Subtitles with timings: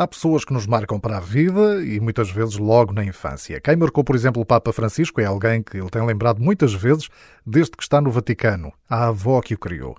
[0.00, 3.60] Há pessoas que nos marcam para a vida e muitas vezes logo na infância.
[3.60, 7.10] Quem marcou, por exemplo, o Papa Francisco é alguém que ele tem lembrado muitas vezes
[7.44, 9.94] desde que está no Vaticano, a avó que o criou.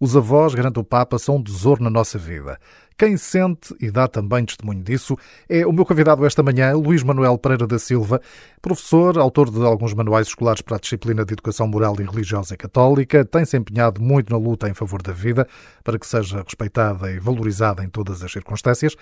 [0.00, 2.58] Os avós, garante o Papa, são um tesouro na nossa vida.
[3.02, 5.18] Quem sente e dá também testemunho disso
[5.48, 8.20] é o meu convidado esta manhã, Luís Manuel Pereira da Silva,
[8.60, 13.24] professor, autor de alguns manuais escolares para a disciplina de educação moral e religiosa católica,
[13.24, 15.48] tem-se empenhado muito na luta em favor da vida,
[15.82, 18.94] para que seja respeitada e valorizada em todas as circunstâncias,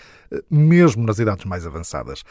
[0.50, 2.22] mesmo nas idades mais avançadas.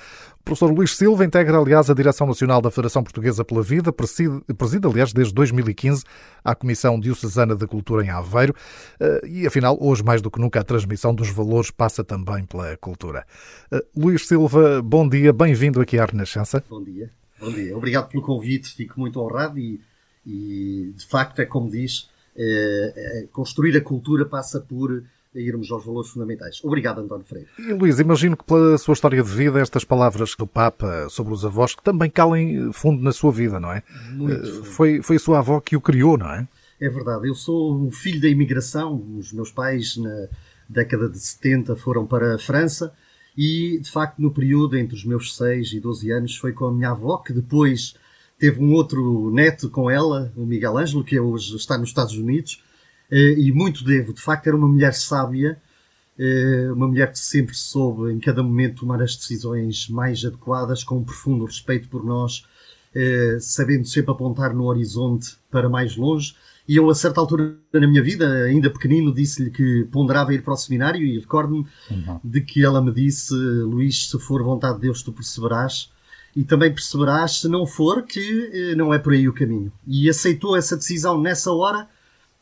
[0.42, 4.42] O professor Luís Silva integra, aliás, a Direção Nacional da Federação Portuguesa pela Vida, preside,
[4.58, 6.04] preside aliás, desde 2015
[6.44, 8.56] a Comissão Diocesana da Cultura em Aveiro,
[9.00, 12.46] eh, e afinal, hoje mais do que nunca, a transmissão dos valores valores passa também
[12.46, 13.26] pela cultura.
[13.72, 16.64] Uh, Luís Silva, bom dia, bem-vindo aqui à Renascença.
[16.70, 17.10] Bom dia,
[17.40, 17.76] bom dia.
[17.76, 19.82] Obrigado pelo convite, fico muito honrado e,
[20.26, 25.04] e de facto é como diz, é, é, construir a cultura passa por
[25.36, 26.60] irmos aos valores fundamentais.
[26.64, 27.48] Obrigado, António Freire.
[27.60, 31.46] E Luís, imagino que pela sua história de vida, estas palavras do Papa sobre os
[31.46, 33.84] avós que também calem fundo na sua vida, não é?
[34.12, 34.64] Muito.
[34.64, 36.48] Foi, foi a sua avó que o criou, não é?
[36.82, 37.28] É verdade.
[37.28, 39.04] Eu sou um filho da imigração.
[39.18, 40.28] Os meus pais, na,
[40.70, 42.94] década de 70 foram para a França
[43.36, 46.72] e, de facto, no período entre os meus 6 e 12 anos foi com a
[46.72, 47.96] minha avó, que depois
[48.38, 52.64] teve um outro neto com ela, o Miguel Ângelo, que hoje está nos Estados Unidos,
[53.12, 54.14] eh, e muito devo.
[54.14, 55.60] De facto, era uma mulher sábia,
[56.18, 60.98] eh, uma mulher que sempre soube, em cada momento, tomar as decisões mais adequadas, com
[60.98, 62.46] um profundo respeito por nós,
[62.94, 66.36] eh, sabendo sempre apontar no horizonte para mais longe
[66.70, 70.54] e eu, a certa altura na minha vida, ainda pequenino, disse-lhe que ponderava ir para
[70.54, 72.20] o seminário e recordo-me uhum.
[72.24, 75.92] de que ela me disse: Luís, se for vontade de Deus, tu perceberás.
[76.36, 79.72] E também perceberás, se não for, que eh, não é por aí o caminho.
[79.88, 81.88] E aceitou essa decisão nessa hora,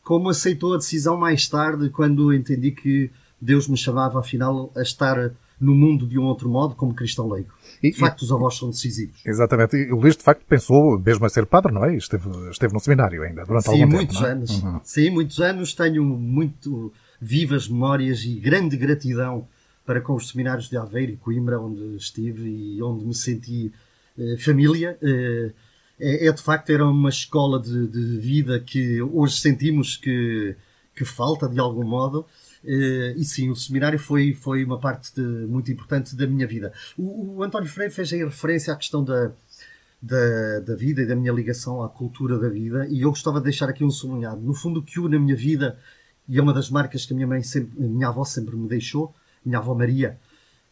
[0.04, 5.32] como aceitou a decisão mais tarde, quando entendi que Deus me chamava, afinal, a estar
[5.60, 7.52] no mundo de um outro modo, como cristão leigo.
[7.82, 9.20] De facto, os avós são decisivos.
[9.24, 9.76] Exatamente.
[9.76, 11.96] E o Luís, de facto, pensou mesmo a ser padre, não é?
[11.96, 14.28] Esteve, esteve no seminário ainda, durante Sim, algum muitos tempo.
[14.28, 14.32] É?
[14.32, 14.62] anos.
[14.62, 14.80] Uhum.
[14.84, 15.74] Sim, muitos anos.
[15.74, 19.46] Tenho muito vivas memórias e grande gratidão
[19.84, 23.72] para com os seminários de Aveiro e Coimbra, onde estive e onde me senti
[24.18, 24.98] eh, família.
[25.02, 25.52] Eh,
[26.00, 30.54] é, é, de facto, era uma escola de, de vida que hoje sentimos que,
[30.94, 32.24] que falta, de algum modo.
[32.64, 36.72] Uh, e sim, o seminário foi, foi uma parte de, muito importante da minha vida.
[36.96, 39.30] O, o, António Freire fez aí referência à questão da,
[40.02, 43.44] da, da, vida e da minha ligação à cultura da vida, e eu gostava de
[43.44, 44.40] deixar aqui um sublinhado.
[44.40, 45.78] No fundo, o que une a minha vida,
[46.28, 49.14] e é uma das marcas que a minha mãe sempre, minha avó sempre me deixou,
[49.44, 50.18] minha avó Maria,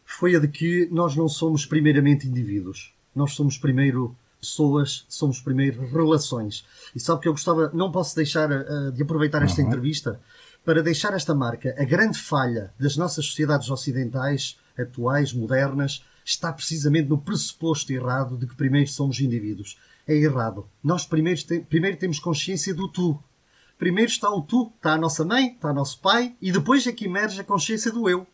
[0.05, 2.93] foi a de que nós não somos primeiramente indivíduos.
[3.15, 6.65] Nós somos primeiro pessoas, somos primeiro relações.
[6.95, 9.67] E sabe que eu gostava, não posso deixar uh, de aproveitar esta uhum.
[9.67, 10.19] entrevista
[10.67, 11.73] para deixar esta marca.
[11.79, 18.45] A grande falha das nossas sociedades ocidentais, atuais, modernas, está precisamente no pressuposto errado de
[18.45, 19.79] que primeiro somos indivíduos.
[20.05, 20.67] É errado.
[20.83, 23.17] Nós primeiro, te primeiro temos consciência do tu.
[23.77, 26.91] Primeiro está o tu, está a nossa mãe, está o nosso pai, e depois é
[26.91, 28.27] que emerge a consciência do eu.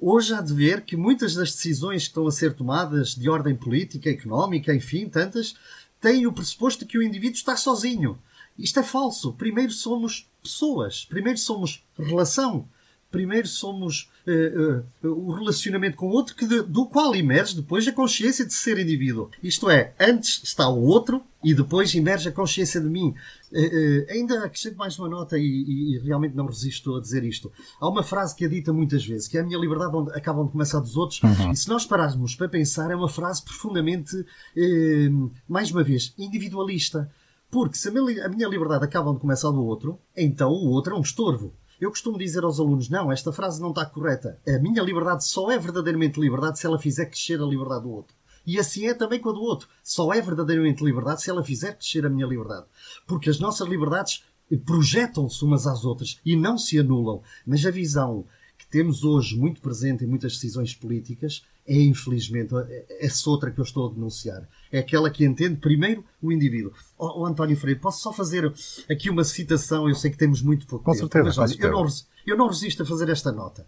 [0.00, 3.54] Hoje há de ver que muitas das decisões que estão a ser tomadas de ordem
[3.54, 5.54] política, económica, enfim, tantas,
[6.00, 8.18] têm o pressuposto de que o indivíduo está sozinho.
[8.58, 9.32] Isto é falso.
[9.34, 11.04] Primeiro somos pessoas.
[11.04, 12.68] Primeiro somos relação.
[13.10, 17.88] Primeiro somos uh, uh, o relacionamento com o outro, que de, do qual emerge depois
[17.88, 19.30] a consciência de ser indivíduo.
[19.42, 23.14] Isto é, antes está o outro e depois emerge a consciência de mim.
[23.50, 27.50] Uh, ainda acrescento mais uma nota e, e, e, realmente não resisto a dizer isto.
[27.80, 30.42] Há uma frase que é dita muitas vezes, que é a minha liberdade onde acaba
[30.42, 31.52] onde começa a dos outros, uhum.
[31.52, 34.22] e se nós pararmos para pensar, é uma frase profundamente,
[35.48, 37.10] mais uma vez, individualista.
[37.50, 40.98] Porque se a minha liberdade acaba onde começa a do outro, então o outro é
[40.98, 41.54] um estorvo.
[41.80, 44.38] Eu costumo dizer aos alunos: não, esta frase não está correta.
[44.46, 48.16] A minha liberdade só é verdadeiramente liberdade se ela fizer crescer a liberdade do outro.
[48.44, 49.68] E assim é também com a do outro.
[49.82, 52.66] Só é verdadeiramente liberdade se ela fizer crescer a minha liberdade.
[53.06, 54.24] Porque as nossas liberdades
[54.64, 57.22] projetam-se umas às outras e não se anulam.
[57.46, 58.24] Mas a visão
[58.56, 62.54] que temos hoje muito presente em muitas decisões políticas é, infelizmente,
[62.98, 64.48] essa outra que eu estou a denunciar.
[64.72, 66.72] É aquela que entende primeiro o indivíduo.
[66.96, 68.50] Oh, oh, António Freire, posso só fazer
[68.90, 69.86] aqui uma citação?
[69.86, 71.12] Eu sei que temos muito pouco com tempo.
[71.12, 71.86] Certeza, mas olha, eu, não,
[72.26, 73.66] eu não resisto a fazer esta nota.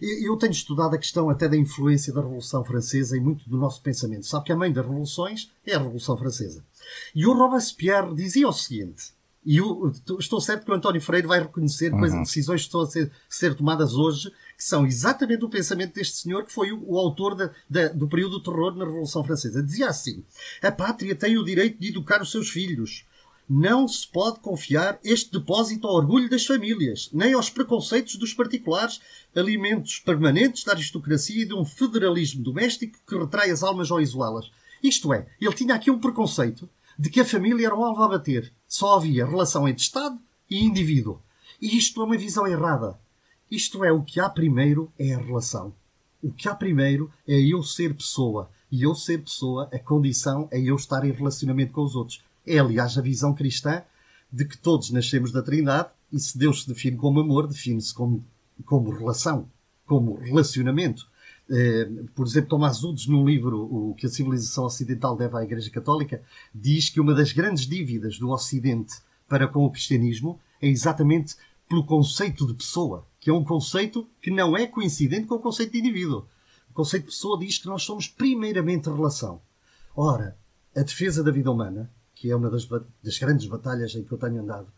[0.00, 3.82] Eu tenho estudado a questão até da influência da Revolução Francesa em muito do nosso
[3.82, 4.26] pensamento.
[4.26, 6.64] Sabe que a mãe das revoluções é a Revolução Francesa.
[7.12, 9.12] E o Robespierre dizia o seguinte,
[9.44, 12.00] e eu, estou certo que o António Freire vai reconhecer uhum.
[12.00, 15.94] que as decisões que estão a ser, ser tomadas hoje que são exatamente o pensamento
[15.94, 19.24] deste senhor, que foi o, o autor da, da, do período do terror na Revolução
[19.24, 19.62] Francesa.
[19.62, 20.22] Dizia assim:
[20.62, 23.06] a pátria tem o direito de educar os seus filhos.
[23.48, 29.00] Não se pode confiar este depósito ao orgulho das famílias, nem aos preconceitos dos particulares,
[29.34, 34.52] alimentos permanentes da aristocracia e de um federalismo doméstico que retrai as almas ao isolá-las.
[34.82, 38.08] Isto é, ele tinha aqui um preconceito de que a família era um alvo a
[38.08, 38.52] bater.
[38.70, 40.16] Só havia relação entre Estado
[40.48, 41.20] e indivíduo.
[41.60, 42.96] E isto é uma visão errada.
[43.50, 45.74] Isto é, o que há primeiro é a relação.
[46.22, 48.48] O que há primeiro é eu ser pessoa.
[48.70, 52.22] E eu ser pessoa, a condição é eu estar em relacionamento com os outros.
[52.46, 53.82] É, aliás, a visão cristã
[54.32, 58.24] de que todos nascemos da Trindade e se Deus se define como amor, define-se como,
[58.64, 59.50] como relação,
[59.84, 61.09] como relacionamento.
[61.50, 65.70] Eh, por exemplo, Tomás Udes, num livro O que a civilização ocidental deve à Igreja
[65.70, 66.22] Católica,
[66.54, 68.94] diz que uma das grandes dívidas do Ocidente
[69.28, 71.36] para com o cristianismo é exatamente
[71.68, 75.72] pelo conceito de pessoa, que é um conceito que não é coincidente com o conceito
[75.72, 76.26] de indivíduo.
[76.70, 79.40] O conceito de pessoa diz que nós somos primeiramente relação.
[79.94, 80.36] Ora,
[80.74, 82.66] a defesa da vida humana que é uma das,
[83.02, 84.70] das grandes batalhas em que eu tenho andado,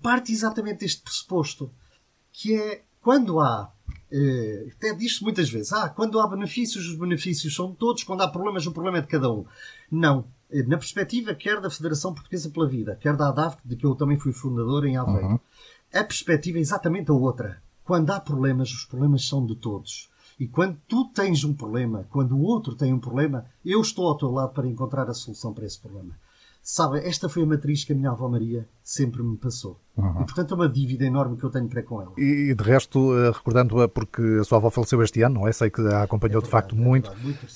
[0.00, 1.70] parte exatamente deste pressuposto,
[2.32, 3.70] que é quando há,
[4.12, 8.22] eh, até diz-se muitas vezes, ah, quando há benefícios, os benefícios são de todos, quando
[8.22, 9.44] há problemas, o problema é de cada um.
[9.90, 10.24] Não.
[10.50, 13.94] Eh, na perspectiva, quer da Federação Portuguesa pela Vida, quer da ADAF, de que eu
[13.94, 15.38] também fui fundador em Aveiro, uhum.
[15.92, 17.62] a perspectiva é exatamente a outra.
[17.84, 20.10] Quando há problemas, os problemas são de todos.
[20.38, 24.16] E quando tu tens um problema, quando o outro tem um problema, eu estou ao
[24.16, 26.16] teu lado para encontrar a solução para esse problema.
[26.62, 29.80] Sabe, esta foi a matriz que a minha avó Maria sempre me passou.
[29.96, 30.22] Uhum.
[30.22, 32.12] E, portanto, é uma dívida enorme que eu tenho para com ela.
[32.18, 35.52] E, de resto, eh, recordando-a, porque a sua avó faleceu este ano, não é?
[35.52, 37.12] Sei que a acompanhou é verdade, de facto é muito.
[37.22, 37.46] muito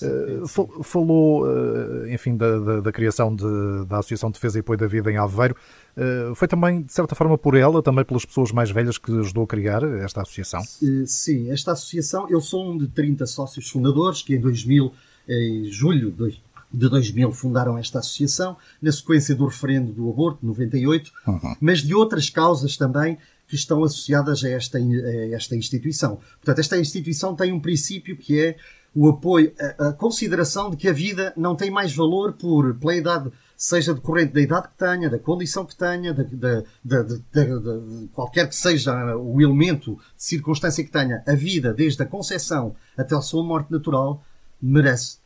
[0.42, 4.78] uh, falou, uh, enfim, da, da, da criação de, da Associação de Defesa e Apoio
[4.78, 5.54] da Vida em Aveiro.
[5.96, 9.44] Uh, foi também, de certa forma, por ela, também pelas pessoas mais velhas que ajudou
[9.44, 10.62] a criar esta associação?
[11.06, 14.92] Sim, esta associação, eu sou um de 30 sócios fundadores, que em 2000,
[15.28, 16.42] em julho de
[16.74, 21.56] de 2000 fundaram esta associação, na sequência do referendo do aborto, 98, uhum.
[21.60, 23.16] mas de outras causas também
[23.46, 26.18] que estão associadas a esta, a esta instituição.
[26.36, 28.56] Portanto, esta instituição tem um princípio que é
[28.94, 32.94] o apoio, a, a, consideração de que a vida não tem mais valor por, pela
[32.94, 38.08] idade, seja decorrente da idade que tenha, da condição que tenha, de, de, de, de,
[38.12, 43.16] qualquer que seja o elemento de circunstância que tenha, a vida, desde a concepção até
[43.16, 44.24] a sua morte natural,
[44.62, 45.18] merece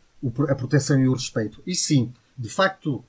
[0.49, 1.63] a proteção e o respeito.
[1.67, 3.05] E sim, de facto,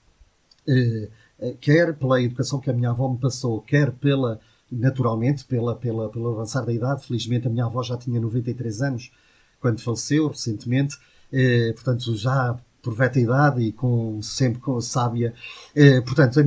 [0.67, 1.09] eh,
[1.39, 4.39] eh, quer pela educação que a minha avó me passou, quer pela,
[4.71, 9.11] naturalmente, pela, pela, pelo avançar da idade, felizmente a minha avó já tinha 93 anos
[9.59, 10.97] quando faleceu recentemente,
[11.31, 15.33] eh, portanto já por veta idade e com, sempre com sábia.
[16.05, 16.39] portanto,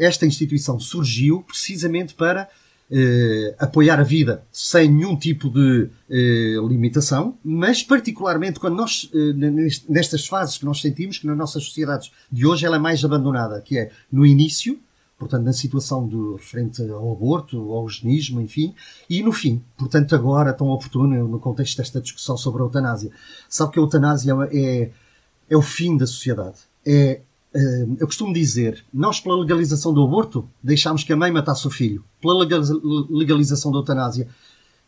[0.00, 2.48] esta instituição surgiu precisamente para
[2.94, 9.32] eh, apoiar a vida sem nenhum tipo de eh, limitação, mas particularmente quando nós, eh,
[9.88, 13.62] nestas fases que nós sentimos que nas nossas sociedades de hoje ela é mais abandonada,
[13.62, 14.78] que é no início,
[15.18, 18.74] portanto, na situação do referente ao aborto, ao eugenismo, enfim,
[19.08, 23.10] e no fim, portanto, agora tão oportuno no contexto desta discussão sobre a eutanásia.
[23.48, 24.90] Sabe que a eutanásia é,
[25.48, 26.58] é o fim da sociedade.
[26.84, 27.22] É
[27.98, 32.04] eu costumo dizer, nós pela legalização do aborto deixámos que a mãe matasse o filho.
[32.20, 32.46] Pela
[33.10, 34.28] legalização da eutanásia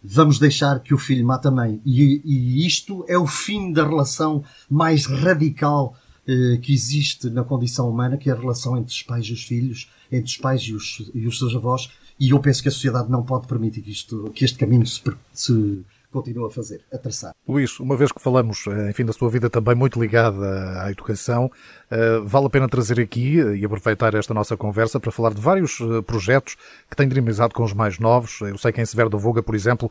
[0.05, 1.81] vamos deixar que o filho mate a mãe.
[1.85, 5.97] E, e isto é o fim da relação mais radical
[6.27, 9.45] eh, que existe na condição humana, que é a relação entre os pais e os
[9.45, 11.91] filhos, entre os pais e os, e os seus avós.
[12.21, 15.03] E eu penso que a sociedade não pode permitir que, isto, que este caminho se,
[15.33, 17.35] se continua a fazer, a traçar.
[17.47, 21.51] Luís, uma vez que falamos, eh, enfim, da sua vida também muito ligada à educação,
[22.25, 25.79] vale a pena trazer aqui eh, e aproveitar esta nossa conversa para falar de vários
[26.07, 26.57] projetos
[26.91, 28.41] que têm dinamizado com os mais novos.
[28.41, 29.91] Eu sei que em Severo da Voga, por exemplo,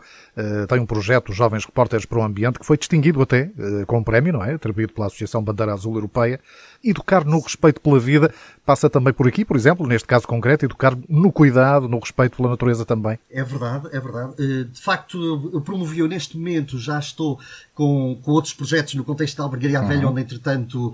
[0.67, 3.51] tem um projeto Jovens Repórteres para o Ambiente que foi distinguido até
[3.87, 4.53] com um prémio, não é?
[4.53, 6.39] Atribuído pela Associação Bandeira Azul Europeia.
[6.83, 8.33] Educar no respeito pela vida
[8.65, 12.49] passa também por aqui, por exemplo, neste caso concreto, educar no cuidado, no respeito pela
[12.49, 13.19] natureza também.
[13.29, 14.65] É verdade, é verdade.
[14.65, 17.39] De facto, eu promovi neste momento já estou
[17.73, 19.87] com, com outros projetos no contexto da Albergaria uhum.
[19.87, 20.93] Velha, onde entretanto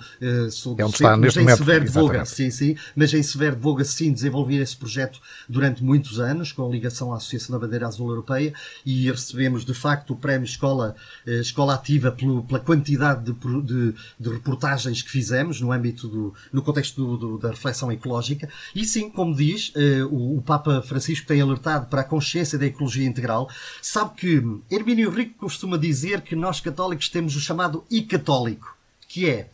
[0.52, 3.24] sou é onde está neste mas momento, em Severo de Voga, sim, sim, mas em
[3.24, 7.66] Severo de Voga sim desenvolvi esse projeto durante muitos anos, com ligação à Associação da
[7.66, 8.54] Bandeira Azul Europeia
[8.86, 13.96] e recebemos de facto o prémio Escola, uh, Escola Ativa pelo, pela quantidade de, de,
[14.20, 18.50] de, reportagens que fizemos no âmbito do, no contexto do, do, da reflexão ecológica.
[18.76, 22.66] E sim, como diz, uh, o, o Papa Francisco tem alertado para a consciência da
[22.66, 23.50] ecologia integral,
[23.82, 28.76] sabe que Hermínio Rico costuma dizer que nós católicos temos o chamado e católico,
[29.08, 29.50] que é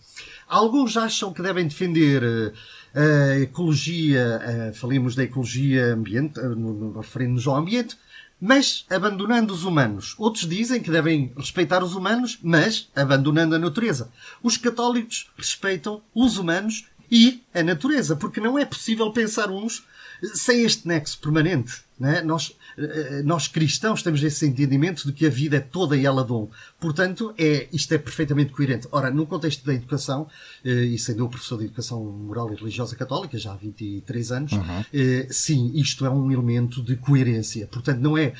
[0.47, 2.53] alguns acham que devem defender eh,
[2.95, 7.97] a ecologia, uh, falemos da ecologia ambiente, uh, referindo-nos ao ambiente,
[8.39, 10.15] mas abandonando os humanos.
[10.17, 14.09] Outros dizem que devem respeitar os humanos, mas abandonando a natureza.
[14.41, 19.85] Os católicos respeitam os humanos e a natureza, porque não é possível pensar uns
[20.33, 21.84] sem este nexo permanente.
[22.01, 22.21] É?
[22.21, 26.25] Nós, eh, nós cristãos temos esse entendimento de que a vida é toda e ela
[26.25, 26.49] dom.
[26.77, 28.85] Portanto, é, isto é perfeitamente coerente.
[28.91, 30.27] Ora, no contexto da educação,
[30.65, 34.51] eh, e sendo eu professor de Educação Moral e Religiosa Católica, já há 23 anos,
[34.51, 34.83] uhum.
[35.29, 37.65] sim, isto é um elemento de coerência.
[37.67, 38.33] Portanto, não é,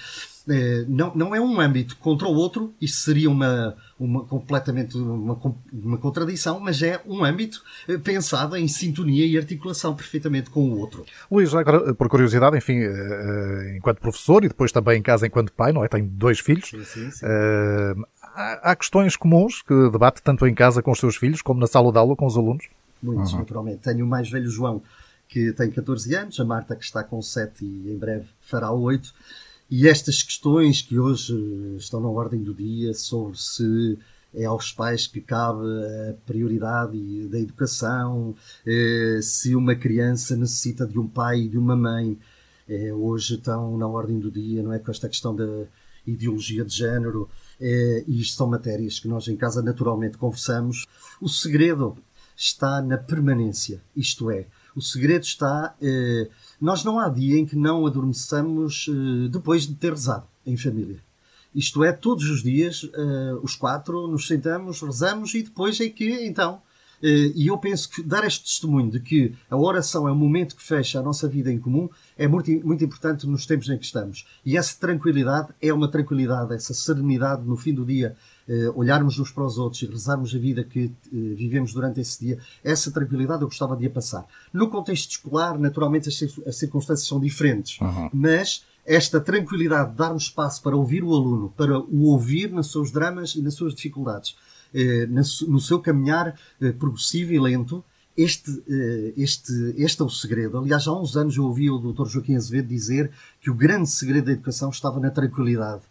[0.87, 5.39] não, não é um âmbito contra o outro, isso seria uma, uma completamente uma,
[5.73, 10.79] uma contradição, mas é um âmbito eh, pensado em sintonia e articulação perfeitamente com o
[10.79, 11.05] outro.
[11.31, 15.51] Luís, agora, por curiosidade, enfim, eh, eh, enquanto professor e depois também em casa enquanto
[15.53, 15.87] pai, não é?
[15.87, 16.69] Tenho dois filhos.
[16.69, 17.25] Sim, sim, sim.
[18.21, 21.67] Há, há, questões comuns que debate tanto em casa com os seus filhos como na
[21.67, 22.65] sala de aula com os alunos?
[23.01, 23.39] Muitos, uhum.
[23.39, 23.77] naturalmente.
[23.79, 24.83] Tenho o mais velho João,
[25.29, 29.13] que tem 14 anos, a Marta, que está com 7 e em breve fará 8
[29.69, 31.33] e estas questões que hoje
[31.77, 33.97] estão na ordem do dia sobre se
[34.33, 35.65] é aos pais que cabe
[36.09, 41.75] a prioridade da educação, eh, se uma criança necessita de um pai e de uma
[41.75, 42.17] mãe,
[42.67, 44.79] eh, hoje estão na ordem do dia, não é?
[44.79, 45.65] Com esta questão da
[46.05, 47.29] ideologia de género,
[47.59, 50.85] eh, e isto são matérias que nós em casa naturalmente conversamos.
[51.21, 51.97] O segredo
[52.35, 55.75] está na permanência, isto é, o segredo está
[56.59, 60.97] nós não há dia em que não adormeçamos uh, depois de ter rezado em família.
[61.53, 66.25] Isto é, todos os dias, uh, os quatro, nos sentamos, rezamos e depois é que,
[66.25, 67.05] então, uh,
[67.35, 70.63] e eu penso que dar este testemunho de que a oração é o momento que
[70.63, 74.25] fecha a nossa vida em comum é muito, muito importante nos tempos em que estamos.
[74.45, 78.15] E essa tranquilidade é uma tranquilidade, essa serenidade no fim do dia
[78.75, 80.91] olharmos uns para os outros e rezarmos a vida que uh,
[81.35, 84.25] vivemos durante esse dia, essa tranquilidade eu gostava de a passar.
[84.53, 88.09] No contexto escolar, naturalmente as, as circunstâncias são diferentes, uhum.
[88.13, 92.91] mas esta tranquilidade de darmos espaço para ouvir o aluno, para o ouvir nos seus
[92.91, 94.35] dramas e nas suas dificuldades,
[94.73, 96.37] eh, no seu caminhar
[96.77, 97.83] progressivo e lento,
[98.15, 98.63] este,
[99.17, 100.57] este, este é o segredo.
[100.57, 102.07] Aliás, há uns anos eu ouvi o Dr.
[102.07, 103.11] Joaquim Azevedo dizer
[103.41, 105.81] que o grande segredo da educação estava na tranquilidade.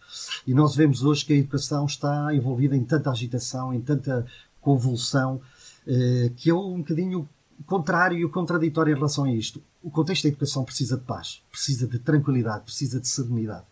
[0.46, 4.26] E nós vemos hoje que a educação está envolvida em tanta agitação, em tanta
[4.60, 5.40] convulsão,
[5.86, 7.28] eh, que é um bocadinho
[7.66, 9.62] contrário e contraditório em relação a isto.
[9.82, 13.64] O contexto da educação precisa de paz, precisa de tranquilidade, precisa de serenidade.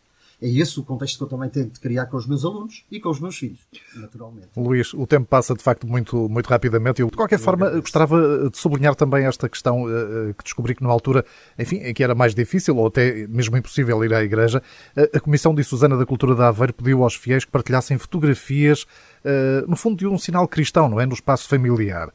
[0.42, 3.08] É esse o contexto que eu também tento criar com os meus alunos e com
[3.08, 3.60] os meus filhos,
[3.94, 4.48] naturalmente.
[4.56, 7.00] Luís, o tempo passa de facto muito, muito rapidamente.
[7.00, 10.82] Eu, de qualquer eu forma, gostava de sublinhar também esta questão uh, que descobri que
[10.82, 11.24] numa altura,
[11.56, 14.60] enfim, em que era mais difícil ou até mesmo impossível ir à igreja,
[14.96, 18.82] uh, a Comissão de Susana da Cultura da Aveiro pediu aos fiéis que partilhassem fotografias,
[18.82, 21.06] uh, no fundo, de um sinal cristão, não é?
[21.06, 22.12] No espaço familiar.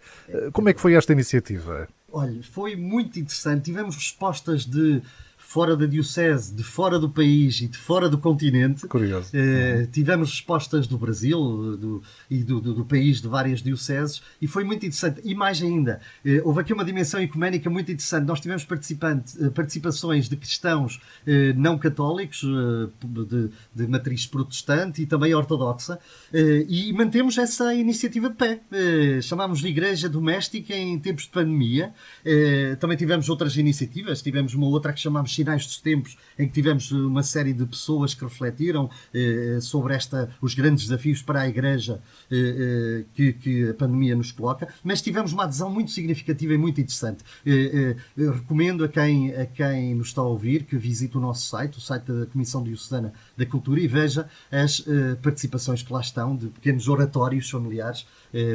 [0.52, 1.88] como é que foi esta iniciativa?
[2.12, 3.64] Olha, foi muito interessante.
[3.64, 5.02] Tivemos respostas de
[5.48, 8.86] fora da Diocese, de fora do país e de fora do continente.
[8.86, 9.30] Curioso.
[9.34, 14.48] Eh, tivemos respostas do Brasil do, e do, do, do, país de várias dioceses e
[14.48, 15.22] foi muito interessante.
[15.24, 18.26] E mais ainda, eh, houve aqui uma dimensão ecuménica muito interessante.
[18.26, 25.34] Nós tivemos eh, participações de cristãos eh, não católicos, de, de, matriz protestante e também
[25.34, 25.98] ortodoxa,
[26.68, 28.60] e mantemos essa iniciativa de pé.
[29.22, 31.94] chamámos de Igreja Doméstica em tempos de pandemia.
[32.80, 36.92] também tivemos outras iniciativas, tivemos uma outra que chamámos sinais dos tempos, em que tivemos
[36.92, 42.02] uma série de pessoas que refletiram eh, sobre esta, os grandes desafios para a Igreja
[42.32, 46.58] eh, eh, que, que, a pandemia nos coloca, mas tivemos uma adesão muito significativa e
[46.58, 47.24] muito interessante.
[47.46, 51.48] Eh, eh, recomendo a quem, a quem nos está a ouvir que visite o nosso
[51.48, 56.02] site, o site da Comissão Diocesana da Cultura, e veja as eh, participações que lá
[56.02, 58.06] estão de pequenos oratórios familiares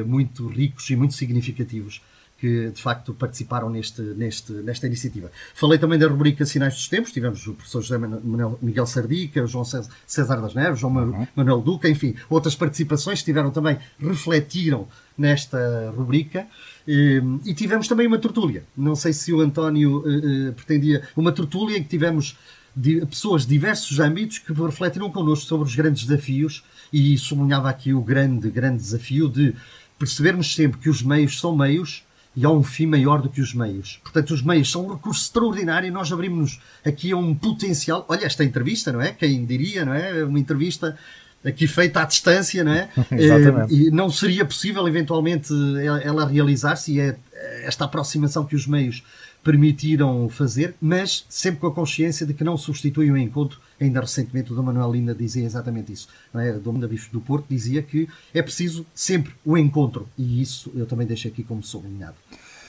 [0.07, 2.03] muito ricos e muito significativos
[2.43, 5.31] que de facto participaram neste, neste, nesta iniciativa.
[5.55, 9.47] Falei também da rubrica Sinais dos Tempos, tivemos o professor José Manuel, Miguel Sardica, o
[9.47, 11.25] João César das Neves, João uhum.
[11.37, 16.49] Manuel Duca, enfim, outras participações que tiveram também, refletiram nesta rubrica.
[16.85, 17.23] E,
[17.55, 18.65] tivemos também uma tertúlia.
[18.77, 21.07] Não sei se o António uh, uh, pretendia.
[21.17, 22.37] Uma tertúlia em que tivemos
[23.09, 28.03] pessoas de diversos âmbitos que refletiram connosco sobre os grandes desafios e sublinhava aqui o
[28.03, 29.55] grande, grande desafio de
[29.97, 32.03] percebermos sempre que os meios são meios
[32.35, 34.01] e há um fim maior do que os meios.
[34.03, 38.07] Portanto, os meios são um recurso extraordinário e nós abrimos-nos aqui a um potencial.
[38.09, 39.13] Olha, esta entrevista, não é?
[39.13, 40.25] Quem diria, não é?
[40.25, 40.97] Uma entrevista
[41.45, 42.89] aqui feita à distância, não é?
[43.11, 43.75] Exatamente.
[43.75, 45.53] E não seria possível, eventualmente,
[46.03, 47.17] ela realizar-se e é
[47.65, 49.03] esta aproximação que os meios
[49.43, 53.61] permitiram fazer, mas sempre com a consciência de que não substitui o encontro.
[53.81, 56.09] Ainda recentemente o Dom Manuel Linda dizia exatamente isso.
[56.33, 56.53] Não é?
[56.53, 60.09] O Dom da Bispo do Porto dizia que é preciso sempre o encontro.
[60.17, 62.15] E isso eu também deixo aqui como sublinhado.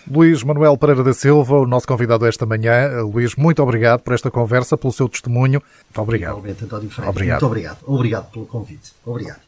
[0.10, 3.02] Luís Manuel Pereira da Silva, o nosso convidado esta manhã.
[3.02, 5.62] Luís, muito obrigado por esta conversa, pelo seu testemunho.
[5.62, 6.38] Muito obrigado.
[6.38, 7.42] Obrigado.
[7.42, 7.78] Muito obrigado.
[7.86, 8.92] Obrigado pelo convite.
[9.06, 9.44] Obrigado.